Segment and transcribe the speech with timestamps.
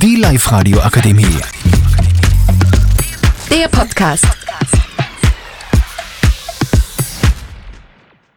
[0.00, 1.24] Die Live-Radio Akademie.
[3.50, 4.24] Der Podcast.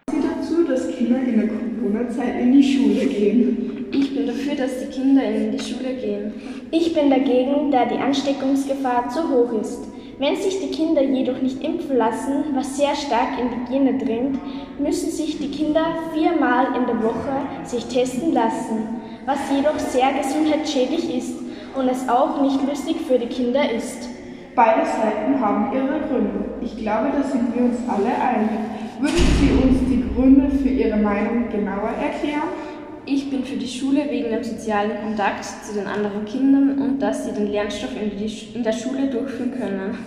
[0.10, 3.88] Sie dazu, dass Kinder in der Corona-Zeit in die Schule gehen.
[3.92, 6.34] Ich bin dafür, dass die Kinder in die Schule gehen.
[6.72, 9.82] Ich bin dagegen, da die Ansteckungsgefahr zu hoch ist.
[10.18, 14.40] Wenn sich die Kinder jedoch nicht impfen lassen, was sehr stark in die Gene dringt,
[14.80, 21.16] müssen sich die Kinder viermal in der Woche sich testen lassen, was jedoch sehr gesundheitsschädlich
[21.16, 21.41] ist
[21.76, 24.10] und es auch nicht lustig für die Kinder ist.
[24.56, 26.46] Beide Seiten haben ihre Gründe.
[26.62, 28.50] Ich glaube, da sind wir uns alle einig.
[29.00, 32.50] Würden Sie uns die Gründe für Ihre Meinung genauer erklären?
[33.06, 37.26] Ich bin für die Schule wegen dem sozialen Kontakt zu den anderen Kindern und dass
[37.26, 39.98] sie den Lernstoff in, die, in der Schule durchführen können.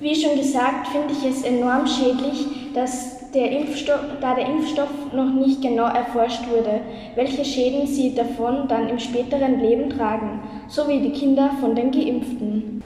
[0.00, 5.30] Wie schon gesagt, finde ich es enorm schädlich, dass der Impfstoff, da der Impfstoff noch
[5.30, 6.80] nicht genau erforscht wurde,
[7.16, 12.82] welche Schäden sie davon dann im späteren Leben tragen, sowie die Kinder von den Geimpften.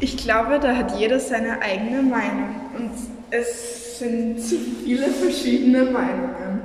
[0.00, 2.92] Ich glaube, da hat jeder seine eigene Meinung und
[3.30, 6.62] es sind zu viele verschiedene Meinungen.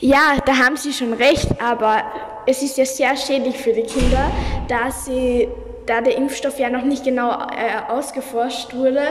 [0.00, 2.02] Ja, da haben Sie schon recht, aber
[2.46, 4.30] es ist ja sehr schädlich für die Kinder,
[4.68, 5.48] da, sie,
[5.86, 9.02] da der Impfstoff ja noch nicht genau äh, ausgeforscht wurde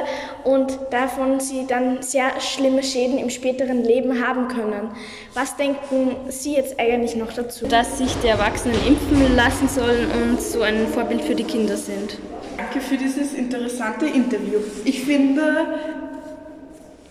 [0.44, 4.92] und davon sie dann sehr schlimme Schäden im späteren Leben haben können.
[5.34, 7.68] Was denken Sie jetzt eigentlich noch dazu?
[7.68, 12.18] Dass sich die Erwachsenen impfen lassen sollen und so ein Vorbild für die Kinder sind.
[12.58, 14.60] Danke für dieses interessante Interview.
[14.86, 15.66] Ich finde,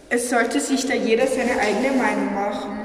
[0.09, 2.85] es sollte sich da jeder seine eigene Meinung machen.